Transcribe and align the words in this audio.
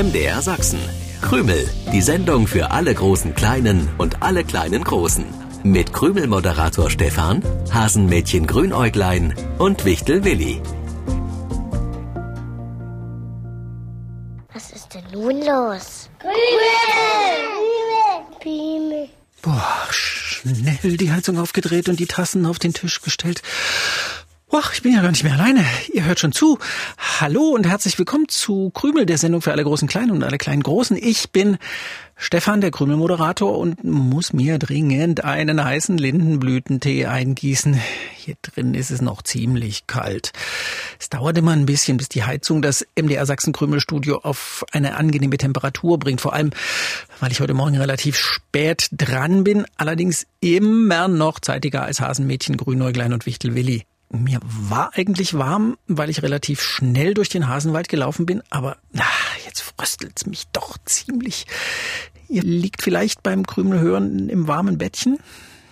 MDR 0.00 0.40
Sachsen. 0.40 0.80
Krümel, 1.20 1.68
die 1.92 2.00
Sendung 2.00 2.46
für 2.46 2.70
alle 2.70 2.94
großen 2.94 3.34
Kleinen 3.34 3.86
und 3.98 4.22
alle 4.22 4.44
kleinen 4.44 4.82
Großen. 4.82 5.26
Mit 5.62 5.92
Krümel-Moderator 5.92 6.88
Stefan, 6.88 7.42
Hasenmädchen 7.70 8.46
Grünäuglein 8.46 9.34
und 9.58 9.84
Wichtel 9.84 10.24
Willi. 10.24 10.62
Was 14.54 14.70
ist 14.70 14.94
denn 14.94 15.04
nun 15.12 15.42
los? 15.42 16.08
Krümel! 16.18 16.34
Boah, 19.42 19.86
schnell 19.90 20.96
die 20.96 21.12
Heizung 21.12 21.38
aufgedreht 21.38 21.90
und 21.90 22.00
die 22.00 22.06
Tassen 22.06 22.46
auf 22.46 22.58
den 22.58 22.72
Tisch 22.72 23.02
gestellt. 23.02 23.42
Ach, 24.52 24.72
ich 24.74 24.82
bin 24.82 24.92
ja 24.92 25.00
gar 25.00 25.12
nicht 25.12 25.22
mehr 25.22 25.34
alleine. 25.34 25.64
Ihr 25.92 26.04
hört 26.04 26.18
schon 26.18 26.32
zu. 26.32 26.58
Hallo 27.20 27.50
und 27.50 27.68
herzlich 27.68 27.96
willkommen 28.00 28.26
zu 28.28 28.70
Krümel, 28.70 29.06
der 29.06 29.16
Sendung 29.16 29.42
für 29.42 29.52
alle 29.52 29.62
großen 29.62 29.86
Kleinen 29.86 30.10
und 30.10 30.24
alle 30.24 30.38
kleinen 30.38 30.64
Großen. 30.64 30.96
Ich 30.96 31.30
bin 31.30 31.56
Stefan, 32.16 32.60
der 32.60 32.72
Krümel-Moderator 32.72 33.56
und 33.56 33.84
muss 33.84 34.32
mir 34.32 34.58
dringend 34.58 35.22
einen 35.22 35.62
heißen 35.64 35.96
Lindenblütentee 35.96 37.06
eingießen. 37.06 37.80
Hier 38.16 38.34
drin 38.42 38.74
ist 38.74 38.90
es 38.90 39.00
noch 39.00 39.22
ziemlich 39.22 39.86
kalt. 39.86 40.32
Es 40.98 41.08
dauert 41.08 41.38
immer 41.38 41.52
ein 41.52 41.66
bisschen, 41.66 41.96
bis 41.96 42.08
die 42.08 42.24
Heizung 42.24 42.60
das 42.60 42.84
MDR 43.00 43.26
Sachsen 43.26 43.52
Krümelstudio 43.52 44.18
auf 44.24 44.64
eine 44.72 44.96
angenehme 44.96 45.36
Temperatur 45.36 45.96
bringt. 46.00 46.20
Vor 46.20 46.32
allem, 46.32 46.50
weil 47.20 47.30
ich 47.30 47.38
heute 47.38 47.54
Morgen 47.54 47.76
relativ 47.76 48.16
spät 48.16 48.88
dran 48.90 49.44
bin. 49.44 49.64
Allerdings 49.76 50.26
immer 50.40 51.06
noch 51.06 51.38
zeitiger 51.38 51.84
als 51.84 52.00
Hasenmädchen, 52.00 52.56
Grünäuglein 52.56 53.12
und 53.12 53.26
Wichtel 53.26 53.54
Willi. 53.54 53.84
Mir 54.12 54.40
war 54.42 54.90
eigentlich 54.94 55.34
warm, 55.34 55.76
weil 55.86 56.10
ich 56.10 56.22
relativ 56.22 56.60
schnell 56.60 57.14
durch 57.14 57.28
den 57.28 57.46
Hasenwald 57.46 57.88
gelaufen 57.88 58.26
bin, 58.26 58.42
aber 58.50 58.76
ach, 58.98 59.36
jetzt 59.44 59.60
fröstelt's 59.60 60.26
mich 60.26 60.48
doch 60.52 60.78
ziemlich. 60.84 61.46
Ihr 62.28 62.42
liegt 62.42 62.82
vielleicht 62.82 63.22
beim 63.22 63.46
Krümelhören 63.46 64.28
im 64.28 64.48
warmen 64.48 64.78
Bettchen? 64.78 65.18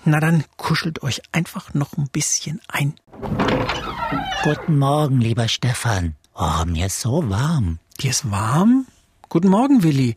Na 0.04 0.20
dann 0.20 0.44
kuschelt 0.56 1.02
euch 1.02 1.20
einfach 1.32 1.74
noch 1.74 1.96
ein 1.98 2.08
bisschen 2.12 2.60
ein. 2.68 2.94
Guten 4.44 4.78
Morgen, 4.78 5.20
lieber 5.20 5.48
Stefan. 5.48 6.14
Oh, 6.34 6.64
mir 6.64 6.86
ist 6.86 7.00
so 7.00 7.28
warm. 7.28 7.80
Dir 8.00 8.10
ist 8.10 8.30
warm? 8.30 8.86
Guten 9.28 9.48
Morgen, 9.48 9.82
Willi. 9.82 10.16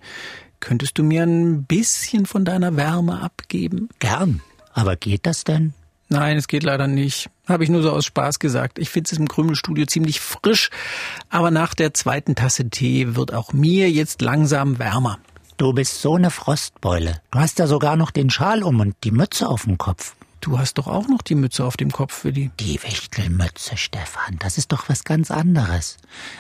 Könntest 0.59 1.00
du 1.00 1.03
mir 1.03 1.23
ein 1.23 1.66
bisschen 1.66 2.28
von 2.28 2.45
deiner 2.45 2.75
Wärme 2.78 3.19
abgeben? 3.22 3.89
Gern. 3.97 4.41
Aber 4.73 4.95
geht 4.95 5.25
das 5.25 5.44
denn? 5.44 5.73
Nein, 6.12 6.36
es 6.36 6.50
geht 6.50 6.64
leider 6.64 6.88
nicht. 6.88 7.30
Habe 7.48 7.64
ich 7.64 7.70
nur 7.70 7.81
so 7.81 7.92
aus 7.92 8.04
Spaß 8.04 8.40
gesagt. 8.40 8.80
Ich 8.80 8.90
finde 8.90 9.09
es 9.09 9.17
im 9.17 9.30
Krümelstudio 9.30 9.86
ziemlich 9.86 10.20
frisch, 10.20 10.70
aber 11.30 11.52
nach 11.52 11.73
der 11.73 11.94
zweiten 11.94 12.36
Tasse 12.36 12.70
Tee 12.70 13.16
wird 13.16 13.34
auch 13.34 13.53
mir 13.53 13.90
jetzt 13.90 14.22
langsam 14.22 14.78
wärmer. 14.78 15.20
Du 15.56 15.72
bist 15.72 16.02
so 16.02 16.16
eine 16.16 16.30
Frostbeule. 16.30 17.22
Du 17.31 17.40
hast 17.40 17.59
ja 17.59 17.68
sogar 17.68 17.95
noch 17.95 18.12
den 18.12 18.30
Schal 18.30 18.62
um 18.62 18.81
und 18.81 18.95
die 19.06 19.12
Mütze 19.12 19.48
auf 19.48 19.64
dem 19.64 19.78
Kopf. 19.78 20.16
Du 20.42 20.58
hast 20.58 20.80
doch 20.80 20.88
auch 20.88 21.08
noch 21.08 21.22
die 21.22 21.36
Mütze 21.36 21.64
auf 21.64 21.78
dem 21.78 21.92
Kopf, 21.92 22.23
Willi. 22.23 22.50
Die 22.59 22.81
Wichtelmütze, 22.81 23.78
Stefan, 23.78 24.38
das 24.39 24.58
ist 24.58 24.72
doch 24.72 24.89
was 24.89 25.03
ganz 25.03 25.30
anderes. 25.30 25.97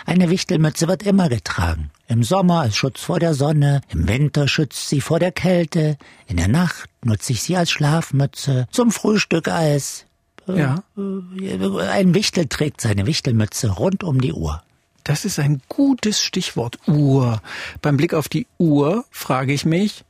Eine 0.07 0.31
Wichtelmütze 0.31 0.87
wird 0.87 1.03
immer 1.03 1.29
getragen. 1.29 1.91
Im 2.07 2.23
Sommer 2.23 2.61
als 2.61 2.75
Schutz 2.75 3.01
vor 3.01 3.19
der 3.19 3.35
Sonne, 3.35 3.81
im 3.89 4.07
Winter 4.07 4.47
schützt 4.47 4.89
sie 4.89 5.01
vor 5.01 5.19
der 5.19 5.31
Kälte, 5.31 5.97
in 6.25 6.37
der 6.37 6.47
Nacht 6.47 6.89
nutze 7.03 7.33
ich 7.33 7.43
sie 7.43 7.55
als 7.55 7.69
Schlafmütze, 7.69 8.67
zum 8.71 8.89
Frühstückeis. 8.91 10.07
Ja. 10.47 10.83
Äh, 10.97 11.81
ein 11.91 12.15
Wichtel 12.15 12.47
trägt 12.47 12.81
seine 12.81 13.05
Wichtelmütze 13.05 13.69
rund 13.69 14.03
um 14.03 14.19
die 14.19 14.33
Uhr. 14.33 14.63
Das 15.03 15.25
ist 15.25 15.37
ein 15.37 15.61
gutes 15.69 16.21
Stichwort 16.21 16.79
Uhr. 16.87 17.39
Beim 17.83 17.97
Blick 17.97 18.15
auf 18.15 18.29
die 18.29 18.47
Uhr 18.57 19.05
frage 19.11 19.53
ich 19.53 19.63
mich, 19.63 20.03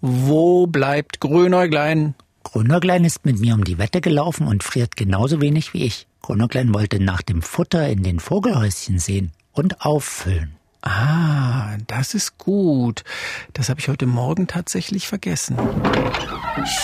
wo 0.00 0.66
bleibt 0.66 1.20
Grünäuglein 1.20 2.14
Grünäuglein 2.52 3.04
ist 3.04 3.24
mit 3.24 3.40
mir 3.40 3.54
um 3.54 3.64
die 3.64 3.76
Wette 3.76 4.00
gelaufen 4.00 4.46
und 4.46 4.62
friert 4.62 4.96
genauso 4.96 5.40
wenig 5.40 5.74
wie 5.74 5.82
ich. 5.82 6.06
Grünäuglein 6.22 6.72
wollte 6.72 7.00
nach 7.00 7.20
dem 7.20 7.42
Futter 7.42 7.88
in 7.88 8.04
den 8.04 8.20
Vogelhäuschen 8.20 9.00
sehen 9.00 9.32
und 9.52 9.84
auffüllen. 9.84 10.56
Ah, 10.80 11.76
das 11.88 12.14
ist 12.14 12.38
gut. 12.38 13.02
Das 13.52 13.68
habe 13.68 13.80
ich 13.80 13.88
heute 13.88 14.06
Morgen 14.06 14.46
tatsächlich 14.46 15.08
vergessen. 15.08 15.58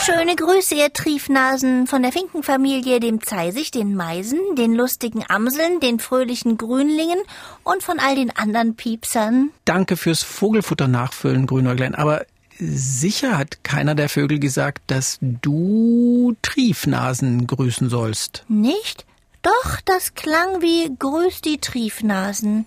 Schöne 0.05 0.34
Grüße, 0.34 0.75
ihr 0.75 0.93
Triefnasen 0.93 1.87
von 1.87 2.03
der 2.03 2.11
Finkenfamilie, 2.11 2.99
dem 2.99 3.23
Zeisig, 3.23 3.71
den 3.71 3.94
Meisen, 3.94 4.41
den 4.59 4.75
lustigen 4.75 5.23
Amseln, 5.29 5.79
den 5.79 6.00
fröhlichen 6.00 6.59
Grünlingen 6.59 7.21
und 7.62 7.84
von 7.84 8.00
all 8.00 8.17
den 8.17 8.37
anderen 8.37 8.75
Piepsern. 8.75 9.50
Danke 9.65 9.97
fürs 9.97 10.25
Vogelfutter 10.25 10.89
nachfüllen, 10.89 11.47
Grünäuglein. 11.47 11.94
Aber 11.94 12.27
sicher 12.59 13.39
hat 13.39 13.65
keiner 13.65 13.95
der 13.95 14.09
Vögel 14.09 14.39
gesagt, 14.39 14.83
dass 14.89 15.19
du 15.21 16.35
Triefnasen 16.43 17.47
grüßen 17.47 17.89
sollst. 17.89 18.45
Nicht? 18.49 19.05
Doch, 19.43 19.81
das 19.85 20.15
klang 20.15 20.62
wie 20.62 20.95
Grüß 20.97 21.41
die 21.41 21.59
Triefnasen. 21.59 22.65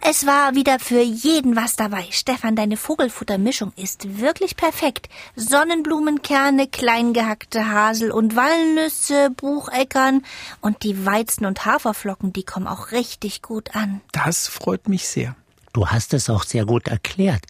Es 0.00 0.24
war 0.24 0.54
wieder 0.54 0.78
für 0.78 1.02
jeden 1.02 1.54
was 1.54 1.76
dabei. 1.76 2.06
Stefan, 2.10 2.56
deine 2.56 2.78
Vogelfuttermischung 2.78 3.74
ist 3.76 4.20
wirklich 4.20 4.56
perfekt. 4.56 5.10
Sonnenblumenkerne, 5.36 6.66
kleingehackte 6.66 7.68
Hasel- 7.70 8.10
und 8.10 8.36
Walnüsse, 8.36 9.30
Bucheckern 9.36 10.24
und 10.62 10.82
die 10.82 11.04
Weizen- 11.04 11.44
und 11.44 11.66
Haferflocken, 11.66 12.32
die 12.32 12.44
kommen 12.44 12.68
auch 12.68 12.90
richtig 12.92 13.42
gut 13.42 13.74
an. 13.76 14.00
Das 14.12 14.48
freut 14.48 14.88
mich 14.88 15.06
sehr. 15.06 15.36
Du 15.74 15.88
hast 15.88 16.14
es 16.14 16.30
auch 16.30 16.44
sehr 16.44 16.64
gut 16.64 16.86
erklärt. 16.86 17.46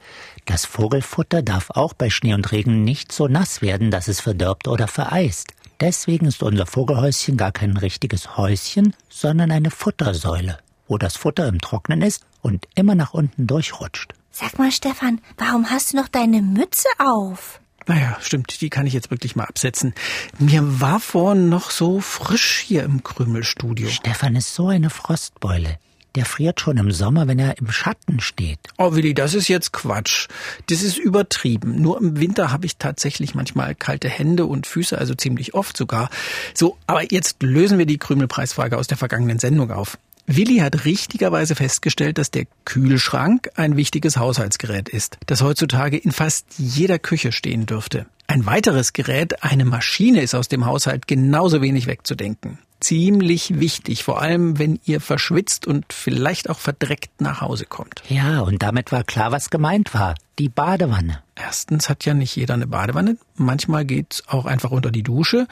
Das 0.46 0.64
Vogelfutter 0.64 1.42
darf 1.42 1.68
auch 1.68 1.92
bei 1.92 2.08
Schnee 2.08 2.32
und 2.32 2.52
Regen 2.52 2.82
nicht 2.82 3.12
so 3.12 3.28
nass 3.28 3.60
werden, 3.60 3.90
dass 3.90 4.08
es 4.08 4.22
verdirbt 4.22 4.66
oder 4.66 4.88
vereist. 4.88 5.52
Deswegen 5.78 6.24
ist 6.24 6.42
unser 6.42 6.64
Vogelhäuschen 6.64 7.36
gar 7.36 7.52
kein 7.52 7.76
richtiges 7.76 8.38
Häuschen, 8.38 8.96
sondern 9.10 9.52
eine 9.52 9.70
Futtersäule, 9.70 10.58
wo 10.88 10.96
das 10.96 11.18
Futter 11.18 11.46
im 11.46 11.60
Trocknen 11.60 12.00
ist 12.00 12.24
und 12.40 12.66
immer 12.74 12.94
nach 12.94 13.12
unten 13.12 13.46
durchrutscht. 13.46 14.14
Sag 14.30 14.58
mal, 14.58 14.72
Stefan, 14.72 15.20
warum 15.36 15.68
hast 15.68 15.92
du 15.92 15.98
noch 15.98 16.08
deine 16.08 16.40
Mütze 16.40 16.88
auf? 16.98 17.60
Naja, 17.86 18.16
stimmt, 18.22 18.58
die 18.62 18.70
kann 18.70 18.86
ich 18.86 18.94
jetzt 18.94 19.10
wirklich 19.10 19.36
mal 19.36 19.44
absetzen. 19.44 19.94
Mir 20.38 20.80
war 20.80 20.98
vorhin 20.98 21.50
noch 21.50 21.70
so 21.70 22.00
frisch 22.00 22.64
hier 22.66 22.84
im 22.84 23.02
Krümelstudio. 23.02 23.90
Stefan 23.90 24.34
ist 24.34 24.54
so 24.54 24.68
eine 24.68 24.88
Frostbeule 24.88 25.78
der 26.14 26.24
friert 26.24 26.60
schon 26.60 26.76
im 26.76 26.92
Sommer, 26.92 27.26
wenn 27.26 27.38
er 27.38 27.58
im 27.58 27.70
Schatten 27.70 28.20
steht. 28.20 28.58
Oh, 28.78 28.94
Willi, 28.94 29.14
das 29.14 29.34
ist 29.34 29.48
jetzt 29.48 29.72
Quatsch. 29.72 30.28
Das 30.68 30.82
ist 30.82 30.96
übertrieben. 30.96 31.80
Nur 31.80 32.00
im 32.00 32.20
Winter 32.20 32.52
habe 32.52 32.66
ich 32.66 32.76
tatsächlich 32.76 33.34
manchmal 33.34 33.74
kalte 33.74 34.08
Hände 34.08 34.46
und 34.46 34.66
Füße, 34.66 34.96
also 34.96 35.14
ziemlich 35.14 35.54
oft 35.54 35.76
sogar. 35.76 36.10
So, 36.54 36.76
aber 36.86 37.12
jetzt 37.12 37.42
lösen 37.42 37.78
wir 37.78 37.86
die 37.86 37.98
Krümelpreisfrage 37.98 38.78
aus 38.78 38.86
der 38.86 38.96
vergangenen 38.96 39.38
Sendung 39.38 39.70
auf. 39.70 39.98
Willi 40.26 40.58
hat 40.58 40.86
richtigerweise 40.86 41.54
festgestellt, 41.54 42.16
dass 42.16 42.30
der 42.30 42.46
Kühlschrank 42.64 43.50
ein 43.56 43.76
wichtiges 43.76 44.16
Haushaltsgerät 44.16 44.88
ist, 44.88 45.18
das 45.26 45.42
heutzutage 45.42 45.98
in 45.98 46.12
fast 46.12 46.46
jeder 46.56 46.98
Küche 46.98 47.30
stehen 47.30 47.66
dürfte. 47.66 48.06
Ein 48.26 48.46
weiteres 48.46 48.94
Gerät, 48.94 49.42
eine 49.42 49.66
Maschine, 49.66 50.22
ist 50.22 50.34
aus 50.34 50.48
dem 50.48 50.64
Haushalt 50.64 51.06
genauso 51.06 51.60
wenig 51.60 51.86
wegzudenken 51.86 52.58
ziemlich 52.84 53.58
wichtig, 53.58 54.04
vor 54.04 54.20
allem 54.20 54.58
wenn 54.58 54.78
ihr 54.84 55.00
verschwitzt 55.00 55.66
und 55.66 55.92
vielleicht 55.92 56.50
auch 56.50 56.58
verdreckt 56.58 57.20
nach 57.20 57.40
Hause 57.40 57.64
kommt. 57.64 58.02
Ja, 58.08 58.40
und 58.40 58.62
damit 58.62 58.92
war 58.92 59.04
klar, 59.04 59.32
was 59.32 59.50
gemeint 59.50 59.94
war. 59.94 60.14
Die 60.38 60.48
Badewanne. 60.48 61.22
Erstens 61.34 61.88
hat 61.88 62.04
ja 62.04 62.14
nicht 62.14 62.36
jeder 62.36 62.54
eine 62.54 62.66
Badewanne. 62.66 63.16
Manchmal 63.36 63.84
geht's 63.84 64.22
auch 64.28 64.46
einfach 64.46 64.70
unter 64.70 64.90
die 64.90 65.02
Dusche, 65.02 65.48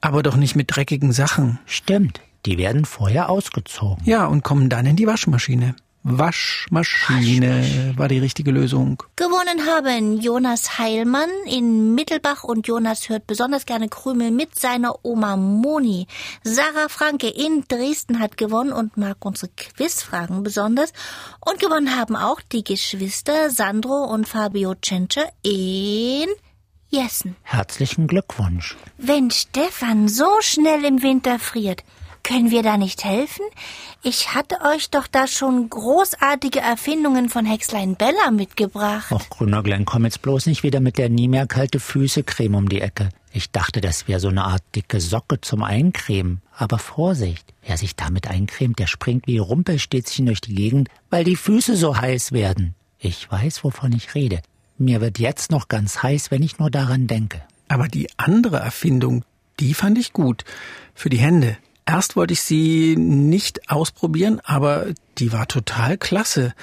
aber 0.00 0.22
doch 0.22 0.36
nicht 0.36 0.56
mit 0.56 0.74
dreckigen 0.74 1.12
Sachen. 1.12 1.58
Stimmt. 1.66 2.20
Die 2.46 2.56
werden 2.56 2.84
vorher 2.84 3.28
ausgezogen. 3.28 4.02
Ja, 4.04 4.26
und 4.26 4.44
kommen 4.44 4.68
dann 4.70 4.86
in 4.86 4.96
die 4.96 5.06
Waschmaschine. 5.06 5.74
Waschmaschine, 6.02 7.58
Waschmaschine 7.58 7.92
war 7.96 8.08
die 8.08 8.18
richtige 8.18 8.50
Lösung. 8.50 9.02
Gewonnen 9.16 9.66
haben 9.66 10.18
Jonas 10.18 10.78
Heilmann 10.78 11.28
in 11.44 11.94
Mittelbach 11.94 12.42
und 12.42 12.66
Jonas 12.66 13.10
hört 13.10 13.26
besonders 13.26 13.66
gerne 13.66 13.88
Krümel 13.88 14.30
mit 14.30 14.58
seiner 14.58 15.04
Oma 15.04 15.36
Moni. 15.36 16.06
Sarah 16.42 16.88
Franke 16.88 17.28
in 17.28 17.64
Dresden 17.68 18.18
hat 18.18 18.38
gewonnen 18.38 18.72
und 18.72 18.96
mag 18.96 19.18
unsere 19.20 19.50
Quizfragen 19.54 20.42
besonders. 20.42 20.94
Und 21.40 21.60
gewonnen 21.60 21.94
haben 21.94 22.16
auch 22.16 22.40
die 22.40 22.64
Geschwister 22.64 23.50
Sandro 23.50 24.04
und 24.04 24.26
Fabio 24.26 24.74
Cence 24.82 25.26
in 25.42 26.28
Jessen. 26.88 27.36
Herzlichen 27.42 28.06
Glückwunsch. 28.06 28.76
Wenn 28.96 29.30
Stefan 29.30 30.08
so 30.08 30.28
schnell 30.40 30.84
im 30.84 31.02
Winter 31.02 31.38
friert, 31.38 31.84
können 32.22 32.50
wir 32.50 32.62
da 32.62 32.76
nicht 32.76 33.04
helfen? 33.04 33.44
Ich 34.02 34.34
hatte 34.34 34.56
euch 34.62 34.90
doch 34.90 35.06
da 35.06 35.26
schon 35.26 35.68
großartige 35.68 36.60
Erfindungen 36.60 37.28
von 37.28 37.44
Hexlein 37.44 37.96
Bella 37.96 38.30
mitgebracht. 38.30 39.12
Och, 39.12 39.28
Grünerglein, 39.30 39.84
komm 39.84 40.04
jetzt 40.04 40.22
bloß 40.22 40.46
nicht 40.46 40.62
wieder 40.62 40.80
mit 40.80 40.98
der 40.98 41.08
nie 41.08 41.28
mehr 41.28 41.46
kalte 41.46 41.80
Füße 41.80 42.22
Creme 42.22 42.54
um 42.54 42.68
die 42.68 42.80
Ecke. 42.80 43.10
Ich 43.32 43.50
dachte, 43.50 43.80
das 43.80 44.08
wäre 44.08 44.20
so 44.20 44.28
eine 44.28 44.44
Art 44.44 44.62
dicke 44.74 45.00
Socke 45.00 45.40
zum 45.40 45.62
Eincremen. 45.62 46.42
Aber 46.56 46.78
Vorsicht, 46.78 47.54
wer 47.62 47.76
sich 47.76 47.94
damit 47.94 48.28
eincremt, 48.28 48.78
der 48.78 48.86
springt 48.86 49.26
wie 49.26 49.38
Rumpelstilzchen 49.38 50.26
durch 50.26 50.40
die 50.40 50.54
Gegend, 50.54 50.88
weil 51.10 51.24
die 51.24 51.36
Füße 51.36 51.76
so 51.76 51.96
heiß 51.96 52.32
werden. 52.32 52.74
Ich 52.98 53.30
weiß, 53.30 53.64
wovon 53.64 53.92
ich 53.92 54.14
rede. 54.14 54.42
Mir 54.78 55.00
wird 55.00 55.18
jetzt 55.18 55.50
noch 55.50 55.68
ganz 55.68 56.02
heiß, 56.02 56.30
wenn 56.30 56.42
ich 56.42 56.58
nur 56.58 56.70
daran 56.70 57.06
denke. 57.06 57.42
Aber 57.68 57.86
die 57.86 58.08
andere 58.16 58.58
Erfindung, 58.58 59.24
die 59.60 59.74
fand 59.74 59.96
ich 59.98 60.12
gut. 60.12 60.44
Für 60.94 61.08
die 61.08 61.18
Hände. 61.18 61.56
Erst 61.92 62.14
wollte 62.14 62.34
ich 62.34 62.42
sie 62.42 62.94
nicht 62.96 63.68
ausprobieren, 63.68 64.40
aber 64.44 64.86
die 65.18 65.32
war 65.32 65.48
total 65.48 65.98
klasse. 65.98 66.54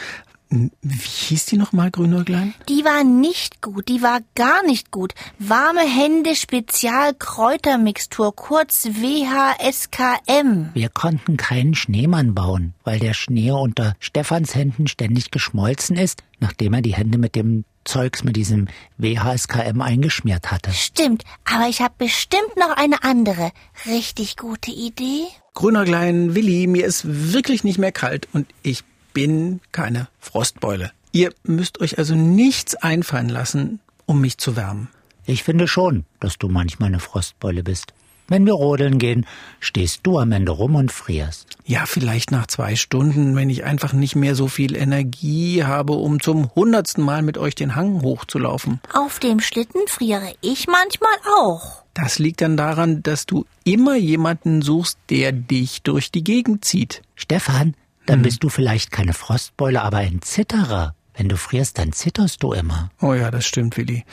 Wie 0.49 0.95
hieß 0.95 1.47
die 1.47 1.57
nochmal, 1.57 1.91
Grünäuglein? 1.91 2.53
Die 2.69 2.85
war 2.85 3.03
nicht 3.03 3.61
gut, 3.61 3.89
die 3.89 4.01
war 4.01 4.21
gar 4.35 4.63
nicht 4.63 4.89
gut. 4.89 5.13
Warme 5.37 5.81
Hände 5.81 6.33
Spezial 6.33 7.13
Kräutermixtur, 7.13 8.33
kurz 8.33 8.85
WHSKM. 8.85 10.69
Wir 10.73 10.87
konnten 10.87 11.35
keinen 11.35 11.75
Schneemann 11.75 12.33
bauen, 12.33 12.73
weil 12.85 12.99
der 12.99 13.13
Schnee 13.13 13.51
unter 13.51 13.97
Stefans 13.99 14.55
Händen 14.55 14.87
ständig 14.87 15.31
geschmolzen 15.31 15.97
ist, 15.97 16.23
nachdem 16.39 16.73
er 16.73 16.81
die 16.81 16.95
Hände 16.95 17.17
mit 17.17 17.35
dem 17.35 17.65
Zeugs 17.87 18.23
mit 18.23 18.35
diesem 18.35 18.67
WHSKM 18.97 19.81
eingeschmiert 19.81 20.51
hatte. 20.51 20.71
Stimmt, 20.71 21.23
aber 21.45 21.67
ich 21.67 21.81
habe 21.81 21.93
bestimmt 21.97 22.55
noch 22.57 22.75
eine 22.75 23.03
andere 23.03 23.51
richtig 23.85 24.37
gute 24.37 24.71
Idee. 24.71 25.25
Grünäuglein, 25.53 26.35
Willi, 26.35 26.67
mir 26.67 26.85
ist 26.85 27.03
wirklich 27.05 27.63
nicht 27.63 27.79
mehr 27.79 27.91
kalt 27.91 28.27
und 28.33 28.47
ich 28.61 28.83
bin 29.13 29.61
keine 29.71 30.07
Frostbeule. 30.19 30.91
Ihr 31.11 31.33
müsst 31.43 31.81
euch 31.81 31.97
also 31.97 32.13
nichts 32.13 32.75
einfallen 32.75 33.29
lassen, 33.29 33.79
um 34.05 34.21
mich 34.21 34.37
zu 34.37 34.55
wärmen. 34.55 34.89
Ich 35.25 35.43
finde 35.43 35.67
schon, 35.67 36.05
dass 36.19 36.37
du 36.37 36.47
manchmal 36.47 36.87
eine 36.87 36.99
Frostbeule 36.99 37.63
bist. 37.63 37.93
Wenn 38.29 38.45
wir 38.45 38.53
rodeln 38.53 38.97
gehen, 38.97 39.25
stehst 39.61 40.01
du 40.03 40.19
am 40.19 40.33
Ende 40.33 40.51
rum 40.51 40.75
und 40.75 40.91
frierst. 40.91 41.57
Ja, 41.65 41.85
vielleicht 41.85 42.31
nach 42.31 42.47
zwei 42.47 42.75
Stunden, 42.75 43.35
wenn 43.35 43.49
ich 43.49 43.63
einfach 43.63 43.93
nicht 43.93 44.15
mehr 44.15 44.35
so 44.35 44.47
viel 44.47 44.75
Energie 44.75 45.63
habe, 45.63 45.93
um 45.93 46.19
zum 46.19 46.53
hundertsten 46.53 47.03
Mal 47.03 47.21
mit 47.21 47.37
euch 47.37 47.55
den 47.55 47.75
Hang 47.75 48.01
hochzulaufen. 48.01 48.81
Auf 48.93 49.19
dem 49.19 49.39
Schlitten 49.39 49.81
friere 49.87 50.33
ich 50.41 50.67
manchmal 50.67 51.15
auch. 51.41 51.83
Das 51.93 52.19
liegt 52.19 52.41
dann 52.41 52.57
daran, 52.57 53.01
dass 53.01 53.25
du 53.25 53.45
immer 53.63 53.95
jemanden 53.95 54.61
suchst, 54.61 54.99
der 55.09 55.31
dich 55.31 55.81
durch 55.81 56.11
die 56.11 56.23
Gegend 56.23 56.65
zieht. 56.65 57.01
Stefan, 57.15 57.75
dann 58.05 58.21
bist 58.21 58.43
du 58.43 58.49
vielleicht 58.49 58.91
keine 58.91 59.13
Frostbeule, 59.13 59.81
aber 59.81 59.97
ein 59.97 60.21
Zitterer. 60.21 60.95
Wenn 61.17 61.29
du 61.29 61.35
frierst, 61.35 61.79
dann 61.79 61.93
zitterst 61.93 62.43
du 62.43 62.53
immer. 62.53 62.91
Oh 63.01 63.13
ja, 63.15 63.31
das 63.31 63.45
stimmt, 63.45 63.75
Willi. 63.75 64.05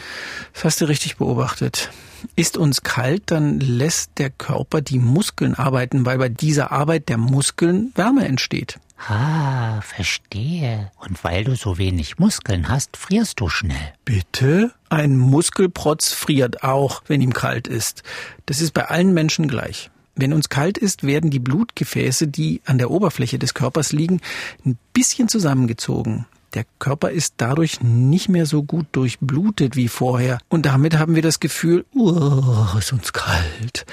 Das 0.55 0.65
hast 0.65 0.81
du 0.81 0.87
richtig 0.87 1.19
beobachtet. 1.19 1.91
Ist 2.35 2.57
uns 2.57 2.83
kalt, 2.83 3.25
dann 3.27 3.61
lässt 3.61 4.13
der 4.17 4.31
Körper 4.31 4.81
die 4.81 4.99
Muskeln 4.99 5.55
arbeiten, 5.55 6.07
weil 6.07 6.17
bei 6.17 6.31
dieser 6.31 6.73
Arbeit 6.73 7.11
der 7.11 7.19
Muskeln 7.19 7.93
Wärme 7.95 8.27
entsteht. 8.27 8.79
Ah, 9.07 9.83
verstehe. 9.83 10.91
Und 10.99 11.23
weil 11.25 11.45
du 11.45 11.57
so 11.57 11.77
wenig 11.77 12.19
Muskeln 12.19 12.71
hast, 12.71 12.97
frierst 12.97 13.41
du 13.41 13.51
schnell. 13.51 13.93
Bitte? 14.07 14.73
Ein 14.89 15.19
Muskelprotz 15.19 16.13
friert 16.13 16.65
auch, 16.65 17.03
wenn 17.07 17.21
ihm 17.21 17.35
kalt 17.35 17.69
ist. 17.69 18.03
Das 18.47 18.63
ist 18.63 18.73
bei 18.73 18.87
allen 18.87 19.13
Menschen 19.13 19.47
gleich. 19.47 19.91
Wenn 20.17 20.33
uns 20.33 20.49
kalt 20.49 20.79
ist, 20.79 21.03
werden 21.03 21.31
die 21.31 21.41
Blutgefäße, 21.41 22.29
die 22.29 22.63
an 22.65 22.79
der 22.79 22.91
Oberfläche 22.91 23.39
des 23.39 23.53
Körpers 23.53 23.93
liegen, 23.93 24.21
ein 24.65 24.79
bisschen 24.93 25.29
zusammengezogen. 25.29 26.25
Der 26.55 26.65
Körper 26.79 27.11
ist 27.11 27.35
dadurch 27.39 27.81
nicht 27.81 28.29
mehr 28.29 28.47
so 28.47 28.63
gut 28.63 28.87
durchblutet 28.93 29.75
wie 29.75 29.89
vorher. 29.89 30.39
Und 30.49 30.67
damit 30.67 30.97
haben 30.99 31.17
wir 31.17 31.23
das 31.23 31.41
Gefühl, 31.41 31.85
oh, 31.97 32.79
ist 32.79 32.93
uns 32.93 33.13
kalt. 33.13 33.85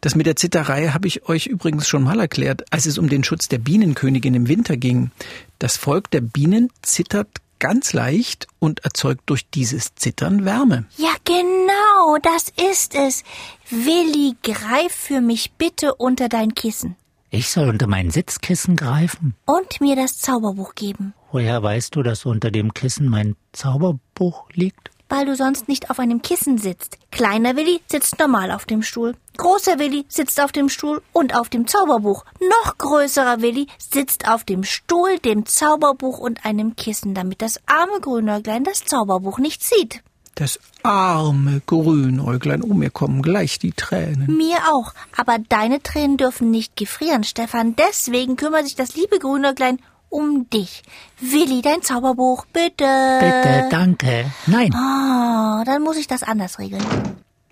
Das 0.00 0.14
mit 0.14 0.26
der 0.26 0.36
Zitterei 0.36 0.88
habe 0.88 1.08
ich 1.08 1.28
euch 1.28 1.46
übrigens 1.46 1.88
schon 1.88 2.04
mal 2.04 2.20
erklärt, 2.20 2.64
als 2.70 2.86
es 2.86 2.98
um 2.98 3.08
den 3.08 3.24
Schutz 3.24 3.48
der 3.48 3.58
Bienenkönigin 3.58 4.34
im 4.34 4.48
Winter 4.48 4.76
ging. 4.76 5.10
Das 5.58 5.76
Volk 5.76 6.10
der 6.12 6.20
Bienen 6.20 6.70
zittert 6.82 7.28
ganz 7.58 7.92
leicht 7.92 8.46
und 8.58 8.84
erzeugt 8.84 9.22
durch 9.26 9.48
dieses 9.50 9.94
Zittern 9.94 10.44
Wärme. 10.44 10.84
Ja, 10.96 11.14
genau, 11.24 12.18
das 12.22 12.52
ist 12.72 12.94
es. 12.94 13.24
Willi, 13.70 14.36
greif 14.42 14.92
für 14.92 15.20
mich 15.20 15.52
bitte 15.52 15.94
unter 15.94 16.28
dein 16.28 16.54
Kissen 16.54 16.96
Ich 17.30 17.48
soll 17.48 17.68
unter 17.70 17.86
mein 17.86 18.10
Sitzkissen 18.10 18.76
greifen. 18.76 19.34
und 19.46 19.80
mir 19.80 19.96
das 19.96 20.18
Zauberbuch 20.18 20.74
geben, 20.74 21.14
Woher 21.34 21.60
weißt 21.60 21.96
du, 21.96 22.04
dass 22.04 22.26
unter 22.26 22.52
dem 22.52 22.72
Kissen 22.74 23.08
mein 23.08 23.34
Zauberbuch 23.52 24.48
liegt? 24.52 24.90
weil 25.08 25.26
du 25.26 25.36
sonst 25.36 25.68
nicht 25.68 25.90
auf 25.90 26.00
einem 26.00 26.22
Kissen 26.22 26.58
sitzt. 26.58 26.98
Kleiner 27.12 27.56
Willi 27.56 27.80
sitzt 27.86 28.18
normal 28.18 28.50
auf 28.50 28.64
dem 28.64 28.82
Stuhl. 28.82 29.14
Großer 29.36 29.78
Willi 29.78 30.06
sitzt 30.08 30.40
auf 30.40 30.50
dem 30.50 30.68
Stuhl 30.68 31.02
und 31.12 31.36
auf 31.36 31.50
dem 31.50 31.68
Zauberbuch. 31.68 32.24
Noch 32.40 32.78
größerer 32.78 33.40
Willi 33.40 33.68
sitzt 33.78 34.28
auf 34.28 34.42
dem 34.44 34.64
Stuhl, 34.64 35.18
dem 35.18 35.46
Zauberbuch 35.46 36.18
und 36.18 36.44
einem 36.44 36.74
Kissen, 36.74 37.14
damit 37.14 37.42
das 37.42 37.60
arme 37.66 38.00
Grünäuglein 38.00 38.64
das 38.64 38.84
Zauberbuch 38.84 39.38
nicht 39.38 39.62
sieht. 39.62 40.02
Das 40.36 40.58
arme 40.82 41.62
Grünäuglein, 41.66 42.62
oh, 42.62 42.74
mir 42.74 42.90
kommen 42.90 43.22
gleich 43.22 43.60
die 43.60 43.72
Tränen. 43.72 44.36
Mir 44.36 44.58
auch. 44.72 44.94
Aber 45.16 45.38
deine 45.38 45.80
Tränen 45.80 46.16
dürfen 46.16 46.50
nicht 46.50 46.76
gefrieren, 46.76 47.22
Stefan. 47.22 47.76
Deswegen 47.76 48.36
kümmert 48.36 48.64
sich 48.64 48.74
das 48.74 48.96
liebe 48.96 49.18
Grünäuglein 49.20 49.78
um 50.14 50.48
dich. 50.50 50.82
Willi, 51.20 51.60
dein 51.62 51.82
Zauberbuch, 51.82 52.46
bitte. 52.52 52.84
Bitte, 53.20 53.68
danke. 53.70 54.30
Nein, 54.46 54.70
Oh, 54.72 55.64
dann 55.64 55.82
muss 55.82 55.96
ich 55.96 56.06
das 56.06 56.22
anders 56.22 56.58
regeln. 56.58 56.84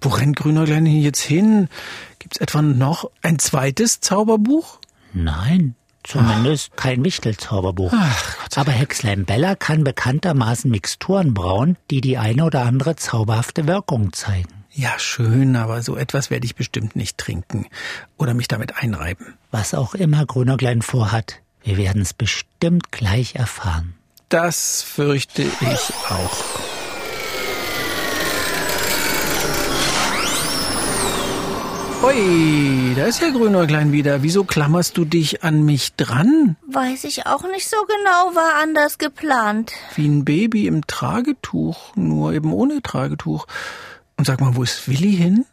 Wo 0.00 0.08
rennt 0.10 0.36
Grünäuglein 0.36 0.86
jetzt 0.86 1.20
hin? 1.20 1.68
Gibt's 2.18 2.38
etwa 2.38 2.62
noch 2.62 3.10
ein 3.22 3.38
zweites 3.38 4.00
Zauberbuch? 4.00 4.78
nein. 5.12 5.74
Zumindest 6.04 6.76
kein 6.76 7.04
Wichtelzauberbuch. 7.04 7.92
Aber 8.56 8.72
Hexlein 8.72 9.24
Bella 9.24 9.54
kann 9.54 9.84
bekanntermaßen 9.84 10.68
Mixturen 10.68 11.32
brauen, 11.32 11.76
die 11.92 12.00
die 12.00 12.18
eine 12.18 12.44
oder 12.44 12.62
andere 12.62 12.96
zauberhafte 12.96 13.68
Wirkung 13.68 14.12
zeigen. 14.12 14.48
Ja, 14.72 14.98
schön, 14.98 15.54
aber 15.54 15.80
so 15.80 15.96
etwas 15.96 16.28
werde 16.28 16.44
ich 16.46 16.56
bestimmt 16.56 16.96
nicht 16.96 17.18
trinken 17.18 17.66
oder 18.18 18.34
mich 18.34 18.48
damit 18.48 18.78
einreiben. 18.82 19.34
Was 19.52 19.74
auch 19.74 19.94
immer 19.94 20.26
Grünäuglein 20.26 20.82
vorhat, 20.82 21.40
wir 21.64 21.76
werden 21.76 22.02
es 22.02 22.12
bestimmt 22.12 22.92
gleich 22.92 23.34
erfahren. 23.34 23.94
Das 24.28 24.82
fürchte 24.82 25.42
ich 25.42 25.94
auch. 26.08 26.44
Ui, 32.04 32.94
da 32.96 33.04
ist 33.04 33.22
ja 33.22 33.30
Grünäuglein 33.30 33.92
wieder. 33.92 34.24
Wieso 34.24 34.42
klammerst 34.42 34.96
du 34.96 35.04
dich 35.04 35.44
an 35.44 35.64
mich 35.64 35.94
dran? 35.94 36.56
Weiß 36.66 37.04
ich 37.04 37.26
auch 37.26 37.44
nicht 37.44 37.68
so 37.68 37.76
genau, 37.86 38.34
war 38.34 38.60
anders 38.60 38.98
geplant. 38.98 39.72
Wie 39.94 40.08
ein 40.08 40.24
Baby 40.24 40.66
im 40.66 40.84
Tragetuch, 40.86 41.94
nur 41.94 42.32
eben 42.32 42.52
ohne 42.52 42.82
Tragetuch. 42.82 43.46
Und 44.16 44.26
sag 44.26 44.40
mal, 44.40 44.56
wo 44.56 44.64
ist 44.64 44.88
Willi 44.88 45.12
hin? 45.14 45.46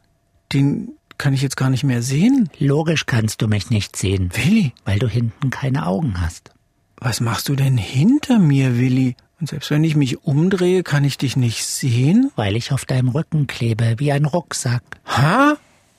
Den 0.51 0.97
kann 1.19 1.33
ich 1.33 1.43
jetzt 1.43 1.57
gar 1.57 1.69
nicht 1.69 1.83
mehr 1.83 2.01
sehen. 2.01 2.49
Logisch 2.57 3.05
kannst 3.05 3.43
du 3.43 3.47
mich 3.47 3.69
nicht 3.69 3.95
sehen, 3.95 4.31
Willi, 4.33 4.73
weil 4.85 4.97
du 4.97 5.07
hinten 5.07 5.51
keine 5.51 5.85
Augen 5.85 6.19
hast. 6.19 6.49
was 6.97 7.21
machst 7.21 7.47
du 7.47 7.55
denn 7.55 7.77
hinter 7.77 8.39
mir, 8.39 8.77
Willi? 8.77 9.15
Und 9.39 9.47
selbst 9.47 9.69
wenn 9.69 9.83
ich 9.83 9.95
mich 9.95 10.23
umdrehe, 10.23 10.83
kann 10.83 11.05
ich 11.05 11.17
dich 11.17 11.37
nicht 11.37 11.63
sehen? 11.63 12.31
Weil 12.35 12.55
ich 12.55 12.73
auf 12.73 12.85
deinem 12.85 13.09
Rücken 13.09 13.47
klebe, 13.47 13.95
wie 13.97 14.11
ein 14.11 14.25
Rucksack. 14.25 14.81
Ha? 15.05 15.55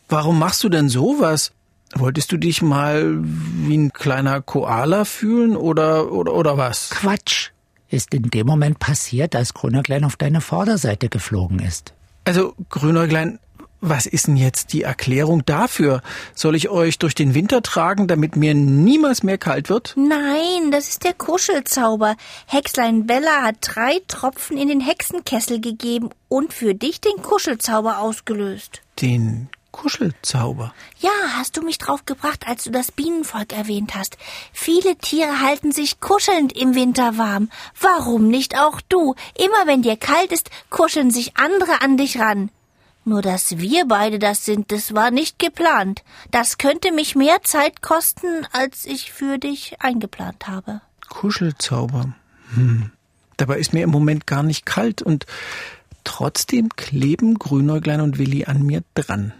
Warum 0.08 0.38
machst 0.38 0.62
du 0.64 0.68
denn 0.68 0.88
sowas? 0.88 1.52
Wolltest 1.94 2.32
du 2.32 2.36
dich 2.36 2.60
mal 2.60 3.18
wie 3.22 3.78
ein 3.78 3.92
kleiner 3.92 4.42
Koala 4.42 5.04
fühlen 5.04 5.56
oder, 5.56 6.12
oder, 6.12 6.34
oder 6.34 6.58
was? 6.58 6.90
Quatsch! 6.90 7.50
Ist 7.88 8.14
in 8.14 8.24
dem 8.24 8.46
Moment 8.46 8.78
passiert, 8.78 9.34
als 9.34 9.54
Grünäuglein 9.54 10.04
auf 10.04 10.16
deine 10.16 10.40
Vorderseite 10.40 11.08
geflogen 11.08 11.58
ist. 11.58 11.92
Also, 12.24 12.54
Grünäuglein, 12.68 13.40
was 13.80 14.06
ist 14.06 14.26
denn 14.26 14.36
jetzt 14.36 14.72
die 14.72 14.82
Erklärung 14.82 15.44
dafür? 15.44 16.02
Soll 16.34 16.54
ich 16.54 16.68
euch 16.68 16.98
durch 16.98 17.14
den 17.14 17.34
Winter 17.34 17.62
tragen, 17.62 18.08
damit 18.08 18.36
mir 18.36 18.54
niemals 18.54 19.22
mehr 19.22 19.38
kalt 19.38 19.68
wird? 19.68 19.94
Nein, 19.96 20.70
das 20.70 20.88
ist 20.88 21.04
der 21.04 21.14
Kuschelzauber. 21.14 22.16
Hexlein 22.46 23.06
Bella 23.06 23.42
hat 23.42 23.56
drei 23.62 24.00
Tropfen 24.06 24.58
in 24.58 24.68
den 24.68 24.80
Hexenkessel 24.80 25.60
gegeben 25.60 26.10
und 26.28 26.52
für 26.52 26.74
dich 26.74 27.00
den 27.00 27.22
Kuschelzauber 27.22 27.98
ausgelöst. 27.98 28.82
Den 29.00 29.48
Kuschelzauber. 29.72 30.74
Ja, 30.98 31.10
hast 31.36 31.56
du 31.56 31.62
mich 31.62 31.78
drauf 31.78 32.04
gebracht, 32.04 32.46
als 32.46 32.64
du 32.64 32.70
das 32.70 32.92
Bienenvolk 32.92 33.52
erwähnt 33.52 33.94
hast. 33.94 34.18
Viele 34.52 34.96
Tiere 34.96 35.40
halten 35.40 35.72
sich 35.72 36.00
kuschelnd 36.00 36.52
im 36.52 36.74
Winter 36.74 37.16
warm. 37.18 37.50
Warum 37.80 38.28
nicht 38.28 38.58
auch 38.58 38.80
du? 38.88 39.14
Immer 39.38 39.66
wenn 39.66 39.82
dir 39.82 39.96
kalt 39.96 40.32
ist, 40.32 40.50
kuscheln 40.70 41.10
sich 41.10 41.36
andere 41.36 41.80
an 41.82 41.96
dich 41.96 42.18
ran. 42.18 42.50
Nur 43.04 43.22
dass 43.22 43.58
wir 43.58 43.86
beide 43.86 44.18
das 44.18 44.44
sind, 44.44 44.72
das 44.72 44.94
war 44.94 45.10
nicht 45.10 45.38
geplant. 45.38 46.02
Das 46.30 46.58
könnte 46.58 46.92
mich 46.92 47.16
mehr 47.16 47.42
Zeit 47.42 47.82
kosten, 47.82 48.46
als 48.52 48.84
ich 48.84 49.10
für 49.12 49.38
dich 49.38 49.76
eingeplant 49.80 50.48
habe. 50.48 50.82
Kuschelzauber. 51.08 52.12
Hm. 52.54 52.90
Dabei 53.36 53.58
ist 53.58 53.72
mir 53.72 53.84
im 53.84 53.90
Moment 53.90 54.26
gar 54.26 54.42
nicht 54.42 54.66
kalt 54.66 55.00
und 55.00 55.24
trotzdem 56.04 56.68
kleben 56.76 57.38
Grünäuglein 57.38 58.02
und 58.02 58.18
Willi 58.18 58.44
an 58.44 58.62
mir 58.62 58.82
dran. 58.94 59.32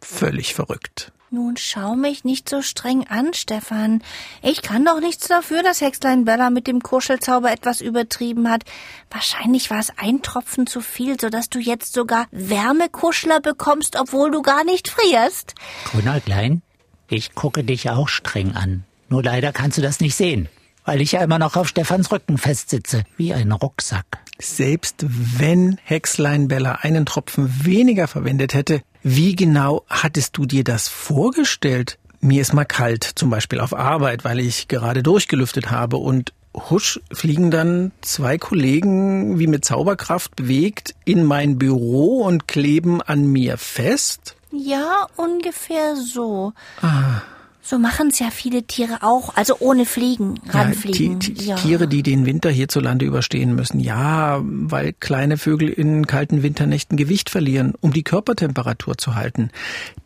Völlig 0.00 0.54
verrückt. 0.54 1.12
Nun 1.30 1.58
schau 1.58 1.94
mich 1.94 2.24
nicht 2.24 2.48
so 2.48 2.62
streng 2.62 3.06
an, 3.06 3.34
Stefan. 3.34 4.02
Ich 4.40 4.62
kann 4.62 4.86
doch 4.86 4.98
nichts 4.98 5.28
dafür, 5.28 5.62
dass 5.62 5.82
Hexlein 5.82 6.24
Bella 6.24 6.48
mit 6.48 6.66
dem 6.66 6.80
Kuschelzauber 6.80 7.52
etwas 7.52 7.82
übertrieben 7.82 8.48
hat. 8.50 8.62
Wahrscheinlich 9.10 9.68
war 9.68 9.78
es 9.78 9.92
ein 9.98 10.22
Tropfen 10.22 10.66
zu 10.66 10.80
viel, 10.80 11.20
so 11.20 11.28
dass 11.28 11.50
du 11.50 11.58
jetzt 11.58 11.92
sogar 11.92 12.28
Wärmekuschler 12.30 13.40
bekommst, 13.40 13.96
obwohl 14.00 14.30
du 14.30 14.40
gar 14.40 14.64
nicht 14.64 14.88
frierst. 14.88 15.54
Grünäuglein, 15.84 16.62
ich 17.08 17.34
gucke 17.34 17.62
dich 17.62 17.90
auch 17.90 18.08
streng 18.08 18.56
an. 18.56 18.84
Nur 19.10 19.22
leider 19.22 19.52
kannst 19.52 19.76
du 19.76 19.82
das 19.82 20.00
nicht 20.00 20.14
sehen, 20.14 20.48
weil 20.86 21.02
ich 21.02 21.12
ja 21.12 21.20
immer 21.22 21.38
noch 21.38 21.56
auf 21.56 21.68
Stefans 21.68 22.10
Rücken 22.10 22.38
festsitze, 22.38 23.04
wie 23.18 23.34
ein 23.34 23.52
Rucksack. 23.52 24.06
Selbst 24.40 25.04
wenn 25.08 25.78
Hexlein 25.82 26.48
Bella 26.48 26.78
einen 26.82 27.06
Tropfen 27.06 27.64
weniger 27.64 28.06
verwendet 28.06 28.54
hätte, 28.54 28.82
wie 29.02 29.34
genau 29.34 29.84
hattest 29.88 30.36
du 30.36 30.46
dir 30.46 30.64
das 30.64 30.88
vorgestellt? 30.88 31.98
Mir 32.20 32.40
ist 32.42 32.52
mal 32.52 32.64
kalt, 32.64 33.04
zum 33.04 33.30
Beispiel 33.30 33.60
auf 33.60 33.74
Arbeit, 33.74 34.24
weil 34.24 34.38
ich 34.38 34.68
gerade 34.68 35.02
durchgelüftet 35.02 35.70
habe 35.70 35.96
und 35.96 36.32
husch 36.54 37.00
fliegen 37.12 37.50
dann 37.50 37.92
zwei 38.00 38.38
Kollegen 38.38 39.38
wie 39.38 39.46
mit 39.46 39.64
Zauberkraft 39.64 40.36
bewegt 40.36 40.94
in 41.04 41.24
mein 41.24 41.58
Büro 41.58 42.22
und 42.22 42.48
kleben 42.48 43.02
an 43.02 43.26
mir 43.26 43.58
fest? 43.58 44.36
Ja, 44.50 45.06
ungefähr 45.16 45.96
so. 45.96 46.52
Ah. 46.80 47.22
So 47.68 47.78
machen 47.78 48.08
es 48.08 48.18
ja 48.18 48.30
viele 48.30 48.62
Tiere 48.62 49.02
auch, 49.02 49.36
also 49.36 49.56
ohne 49.58 49.84
Fliegen, 49.84 50.40
ranfliegen. 50.48 51.20
Ja, 51.36 51.48
ja. 51.48 51.56
Tiere, 51.56 51.86
die 51.86 52.02
den 52.02 52.24
Winter 52.24 52.48
hierzulande 52.48 53.04
überstehen 53.04 53.54
müssen. 53.54 53.78
Ja, 53.78 54.40
weil 54.42 54.94
kleine 54.94 55.36
Vögel 55.36 55.68
in 55.68 56.06
kalten 56.06 56.42
Winternächten 56.42 56.96
Gewicht 56.96 57.28
verlieren, 57.28 57.74
um 57.82 57.92
die 57.92 58.04
Körpertemperatur 58.04 58.96
zu 58.96 59.16
halten. 59.16 59.50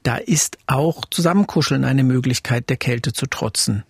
Da 0.03 0.17
ist 0.17 0.59
auch 0.67 1.05
Zusammenkuscheln 1.09 1.85
eine 1.85 2.03
Möglichkeit, 2.03 2.69
der 2.69 2.79
Kälte 2.79 3.13
zu 3.13 3.27
trotzen. 3.27 3.85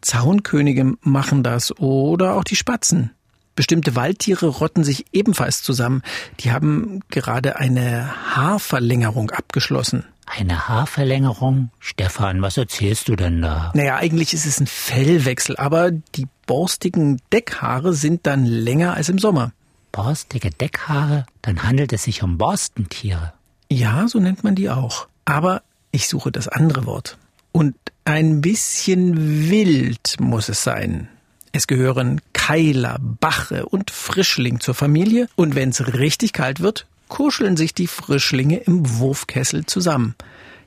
Zaunkönige 0.00 0.94
machen 1.02 1.42
das 1.42 1.78
oder 1.78 2.34
auch 2.34 2.44
die 2.44 2.56
Spatzen. 2.56 3.10
Bestimmte 3.54 3.94
Waldtiere 3.94 4.46
rotten 4.46 4.84
sich 4.84 5.04
ebenfalls 5.12 5.62
zusammen. 5.62 6.00
Die 6.40 6.50
haben 6.50 7.00
gerade 7.10 7.56
eine 7.56 8.08
Haarverlängerung 8.34 9.32
abgeschlossen. 9.32 10.04
Eine 10.30 10.68
Haarverlängerung? 10.68 11.70
Stefan, 11.80 12.42
was 12.42 12.56
erzählst 12.56 13.08
du 13.08 13.16
denn 13.16 13.40
da? 13.40 13.72
Naja, 13.74 13.96
eigentlich 13.96 14.34
ist 14.34 14.46
es 14.46 14.60
ein 14.60 14.66
Fellwechsel, 14.66 15.56
aber 15.56 15.90
die 15.90 16.28
borstigen 16.46 17.20
Deckhaare 17.32 17.94
sind 17.94 18.26
dann 18.26 18.44
länger 18.44 18.94
als 18.94 19.08
im 19.08 19.18
Sommer. 19.18 19.52
Borstige 19.90 20.50
Deckhaare? 20.50 21.26
Dann 21.42 21.62
handelt 21.62 21.92
es 21.92 22.04
sich 22.04 22.22
um 22.22 22.38
Borstentiere. 22.38 23.32
Ja, 23.70 24.06
so 24.06 24.18
nennt 24.20 24.44
man 24.44 24.54
die 24.54 24.70
auch. 24.70 25.08
Aber 25.24 25.62
ich 25.92 26.08
suche 26.08 26.30
das 26.30 26.46
andere 26.46 26.86
Wort. 26.86 27.16
Und 27.52 27.74
ein 28.04 28.40
bisschen 28.40 29.50
wild 29.50 30.16
muss 30.20 30.48
es 30.48 30.62
sein. 30.62 31.08
Es 31.52 31.66
gehören 31.66 32.20
Keiler, 32.32 32.98
Bache 33.00 33.66
und 33.66 33.90
Frischling 33.90 34.60
zur 34.60 34.74
Familie 34.74 35.28
und 35.34 35.54
wenn 35.54 35.70
es 35.70 35.94
richtig 35.94 36.32
kalt 36.32 36.60
wird, 36.60 36.86
kuscheln 37.08 37.56
sich 37.56 37.74
die 37.74 37.86
Frischlinge 37.86 38.58
im 38.58 38.98
Wurfkessel 38.98 39.66
zusammen. 39.66 40.14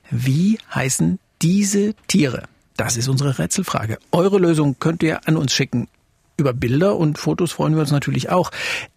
Wie 0.09 0.57
heißen 0.73 1.19
diese 1.41 1.93
Tiere? 2.07 2.43
Das 2.77 2.97
ist 2.97 3.07
unsere 3.07 3.37
Rätselfrage. 3.37 3.97
Eure 4.11 4.39
Lösung 4.39 4.77
könnt 4.79 5.03
ihr 5.03 5.27
an 5.27 5.37
uns 5.37 5.53
schicken. 5.53 5.87
Über 6.37 6.53
Bilder 6.53 6.95
und 6.95 7.19
Fotos 7.19 7.51
freuen 7.51 7.75
wir 7.75 7.81
uns 7.81 7.91
natürlich 7.91 8.29
auch. 8.29 8.49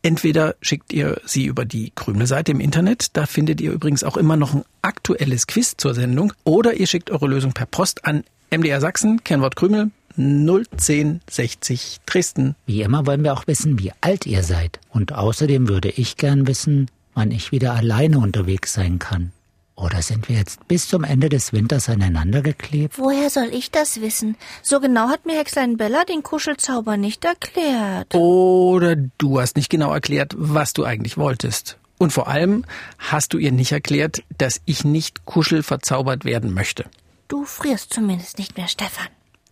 Entweder 0.03 0.55
schickt 0.63 0.93
ihr 0.93 1.21
sie 1.27 1.45
über 1.45 1.65
die 1.65 1.93
Krümelseite 1.95 2.53
im 2.53 2.61
Internet, 2.61 3.09
da 3.17 3.27
findet 3.27 3.61
ihr 3.61 3.73
übrigens 3.73 4.03
auch 4.03 4.17
immer 4.17 4.37
noch 4.37 4.55
ein 4.55 4.65
aktuelles 4.81 5.47
Quiz 5.47 5.75
zur 5.77 5.95
Sendung, 5.95 6.33
oder 6.45 6.75
ihr 6.75 6.87
schickt 6.87 7.11
eure 7.11 7.27
Lösung 7.27 7.53
per 7.53 7.67
Post 7.67 8.07
an 8.07 8.25
MDR 8.51 8.81
Sachsen, 8.81 9.23
Kennwort 9.25 9.57
Krümel, 9.57 9.91
01060 10.17 12.01
Dresden. 12.07 12.55
Wie 12.67 12.83
immer 12.83 13.07
wollen 13.07 13.25
wir 13.25 13.35
auch 13.35 13.47
wissen, 13.47 13.79
wie 13.79 13.93
alt 14.01 14.27
ihr 14.27 14.43
seid. 14.43 14.81
Und 14.91 15.13
außerdem 15.13 15.69
würde 15.69 15.91
ich 15.91 16.17
gern 16.17 16.47
wissen, 16.47 16.89
wann 17.15 17.31
ich 17.31 17.53
wieder 17.53 17.75
alleine 17.75 18.19
unterwegs 18.19 18.75
sein 18.75 18.99
kann. 18.99 19.33
Oder 19.77 20.03
sind 20.03 20.29
wir 20.29 20.37
jetzt 20.37 20.69
bis 20.69 20.89
zum 20.89 21.03
Ende 21.03 21.29
des 21.29 21.53
Winters 21.53 21.89
aneinander 21.89 22.43
geklebt? 22.43 22.97
Woher 22.97 23.29
soll 23.29 23.49
ich 23.53 23.73
das 23.73 24.01
wissen? 24.01 24.37
So 24.63 24.79
genau 24.79 25.09
hat 25.09 25.27
mir 25.27 25.37
Hexlein 25.37 25.77
Bella 25.77 26.05
den 26.05 26.23
Kuschelzauber 26.23 26.97
nicht 26.97 27.25
erklärt. 27.25 28.15
Oder 28.15 28.95
du 29.19 29.41
hast 29.41 29.57
nicht 29.57 29.71
genau 29.71 29.93
erklärt, 29.93 30.35
was 30.37 30.75
du 30.75 30.85
eigentlich 30.85 31.17
wolltest. 31.17 31.77
Und 31.99 32.13
vor 32.13 32.29
allem 32.29 32.65
hast 32.99 33.33
du 33.33 33.39
ihr 33.39 33.51
nicht 33.51 33.73
erklärt, 33.73 34.23
dass 34.39 34.61
ich 34.65 34.85
nicht 34.85 35.25
kuschelverzaubert 35.25 36.25
werden 36.25 36.55
möchte. 36.55 36.85
Du 37.27 37.45
frierst 37.45 37.93
zumindest 37.93 38.39
nicht 38.39 38.57
mehr, 38.57 38.69
Stefan. 38.69 39.09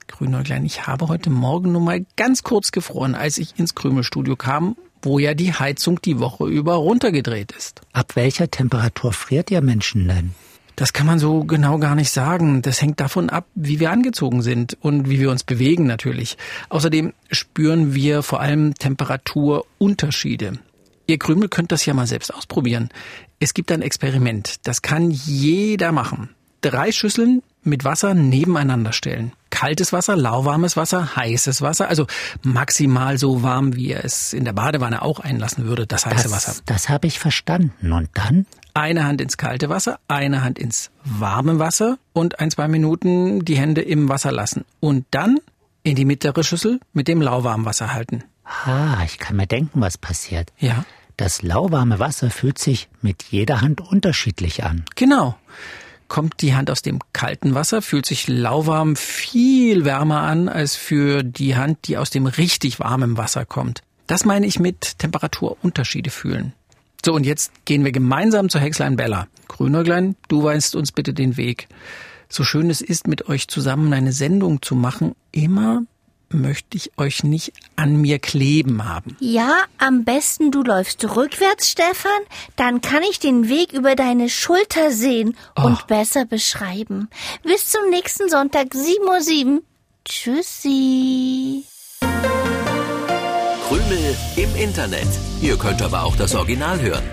Grünäuglein, 0.07 0.65
ich 0.65 0.87
habe 0.87 1.09
heute 1.09 1.31
Morgen 1.31 1.73
nur 1.73 1.81
mal 1.81 2.05
ganz 2.17 2.43
kurz 2.43 2.71
gefroren, 2.71 3.15
als 3.15 3.39
ich 3.39 3.59
ins 3.59 3.75
Krümelstudio 3.75 4.37
kam 4.37 4.77
wo 5.03 5.19
ja 5.19 5.35
die 5.35 5.53
Heizung 5.53 6.01
die 6.01 6.19
Woche 6.19 6.47
über 6.47 6.75
runtergedreht 6.75 7.53
ist. 7.53 7.83
Ab 7.93 8.17
welcher 8.17 8.51
Temperatur 8.51 9.13
friert 9.13 9.51
ihr 9.51 9.61
Menschen 9.61 10.09
denn? 10.09 10.35
Das 10.77 10.93
kann 10.93 11.07
man 11.07 11.19
so 11.19 11.45
genau 11.45 11.79
gar 11.79 11.95
nicht 11.95 12.11
sagen. 12.11 12.63
Das 12.63 12.81
hängt 12.81 12.99
davon 13.01 13.29
ab, 13.29 13.47
wie 13.55 13.79
wir 13.79 13.91
angezogen 13.91 14.43
sind 14.43 14.77
und 14.81 15.09
wie 15.09 15.21
wir 15.21 15.31
uns 15.31 15.45
bewegen 15.45 15.87
natürlich. 15.87 16.39
Außerdem 16.71 17.13
spüren 17.31 17.95
wir 17.95 18.23
vor 18.23 18.41
allem 18.41 18.75
Temperaturunterschiede. 18.75 20.55
Ihr 21.07 21.19
Krümel 21.19 21.49
könnt 21.49 21.73
das 21.73 21.85
ja 21.85 21.95
mal 21.95 22.07
selbst 22.07 22.33
ausprobieren. 22.33 22.89
Es 23.39 23.55
gibt 23.55 23.71
ein 23.71 23.83
Experiment. 23.83 24.67
Das 24.67 24.83
kann 24.83 25.11
jeder 25.11 25.93
machen. 25.93 26.31
Drei 26.63 26.93
Schüsseln 26.93 27.43
mit 27.63 27.85
Wasser 27.85 28.15
nebeneinander 28.15 28.93
stellen. 28.93 29.33
Kaltes 29.63 29.93
Wasser, 29.93 30.17
lauwarmes 30.17 30.77
Wasser, 30.77 31.15
heißes 31.15 31.63
Wasser, 31.63 31.89
also 31.89 32.09
maximal 32.43 33.17
so 33.17 33.45
warm, 33.45 33.77
wie 33.77 33.93
er 33.93 34.05
es 34.05 34.33
in 34.33 34.45
der 34.45 34.55
Badewanne 34.55 35.03
auch 35.03 35.21
einlassen 35.21 35.67
würde, 35.67 35.87
das 35.87 36.05
heiße 36.05 36.25
das, 36.25 36.33
Wasser. 36.33 36.63
Das 36.67 36.89
habe 36.89 37.07
ich 37.07 37.21
verstanden. 37.21 37.93
Und 37.93 38.09
dann? 38.15 38.45
Eine 38.75 39.05
Hand 39.05 39.21
ins 39.21 39.37
kalte 39.37 39.69
Wasser, 39.69 40.01
eine 40.09 40.43
Hand 40.43 40.59
ins 40.59 40.91
warme 41.05 41.61
Wasser 41.61 41.99
und 42.13 42.41
ein, 42.41 42.51
zwei 42.51 42.67
Minuten 42.67 43.45
die 43.45 43.57
Hände 43.57 43.83
im 43.83 44.09
Wasser 44.09 44.33
lassen. 44.33 44.65
Und 44.81 45.07
dann 45.13 45.39
in 45.85 45.95
die 45.95 46.07
mittlere 46.07 46.43
Schüssel 46.43 46.81
mit 46.93 47.07
dem 47.07 47.23
lauwarmen 47.23 47.65
Wasser 47.65 47.95
halten. 47.95 48.25
Ah, 48.45 49.05
ich 49.05 49.19
kann 49.19 49.37
mir 49.37 49.47
denken, 49.47 49.81
was 49.81 49.97
passiert. 49.97 50.53
Ja. 50.59 50.85
Das 51.17 51.41
lauwarme 51.43 52.01
Wasser 52.01 52.31
fühlt 52.31 52.59
sich 52.59 52.89
mit 53.01 53.23
jeder 53.31 53.61
Hand 53.61 53.81
unterschiedlich 53.81 54.65
an. 54.65 54.85
Genau 54.97 55.37
kommt 56.13 56.43
die 56.43 56.55
Hand 56.55 56.71
aus 56.71 56.83
dem 56.83 56.99
kalten 57.15 57.55
Wasser, 57.55 57.81
fühlt 57.81 58.05
sich 58.05 58.29
lauwarm 58.29 58.97
viel 58.97 59.87
wärmer 59.87 60.21
an 60.21 60.51
als 60.51 60.77
für 60.77 61.23
die 61.23 61.57
Hand, 61.57 61.89
die 61.89 61.97
aus 61.97 62.11
dem 62.11 62.27
richtig 62.27 62.81
warmen 62.81 63.17
Wasser 63.17 63.47
kommt. 63.47 63.81
Das 64.09 64.27
meine 64.27 64.45
ich 64.45 64.61
mit 64.61 64.99
Temperaturunterschiede 64.99 66.11
fühlen. 66.11 66.53
So, 67.03 67.15
und 67.15 67.25
jetzt 67.25 67.65
gehen 67.65 67.83
wir 67.83 67.93
gemeinsam 67.93 68.51
zur 68.51 68.61
Hexlein 68.61 68.97
Bella. 68.97 69.27
Grünäuglein, 69.49 70.15
du 70.29 70.43
weißt 70.43 70.77
uns 70.77 70.93
bitte 70.93 71.15
den 71.15 71.39
Weg. 71.39 71.69
So 72.29 72.45
schön 72.45 72.69
es 72.69 72.83
ist, 72.83 73.09
mit 73.09 73.31
euch 73.31 73.49
zusammen 73.49 73.95
eine 73.95 74.13
Sendung 74.13 74.61
zu 74.61 74.75
machen, 74.75 75.15
immer 75.31 75.85
möchte 76.33 76.77
ich 76.77 76.93
euch 76.99 77.25
nicht 77.25 77.53
an 77.77 77.97
mir 77.97 78.19
kleben 78.19 78.89
haben. 78.89 79.17
Ja, 79.21 79.65
am 79.79 80.05
besten 80.05 80.51
du 80.51 80.63
läufst 80.63 81.05
rückwärts, 81.17 81.71
Stefan, 81.71 82.11
dann 82.57 82.81
kann 82.81 83.03
ich 83.09 83.19
den 83.19 83.49
Weg 83.49 83.73
über 83.73 83.95
deine 83.95 84.29
Schulter 84.29 84.91
sehen 84.91 85.37
oh. 85.57 85.67
und 85.67 85.87
besser 85.87 86.25
beschreiben. 86.25 87.09
Bis 87.43 87.69
zum 87.69 87.91
nächsten 87.91 88.29
Sonntag, 88.29 88.69
7.07 88.75 89.47
Uhr. 89.47 89.63
Tschüssi. 90.05 91.65
Krümel 93.69 94.17
im 94.37 94.57
Internet. 94.57 95.09
Ihr 95.41 95.57
könnt 95.57 95.81
aber 95.81 96.05
auch 96.05 96.17
das 96.17 96.35
Original 96.35 96.81
hören. 96.81 97.05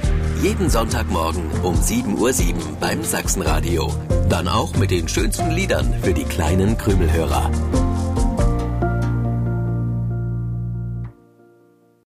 Jeden 0.42 0.70
Sonntagmorgen 0.70 1.50
um 1.64 1.76
7.07 1.76 2.18
Uhr 2.18 2.78
beim 2.80 3.04
Sachsenradio. 3.04 3.94
Dann 4.30 4.48
auch 4.48 4.76
mit 4.76 4.92
den 4.92 5.08
schönsten 5.08 5.52
Liedern 5.52 5.94
für 6.02 6.14
die 6.14 6.24
kleinen 6.24 6.78
Krümelhörer. 6.78 7.50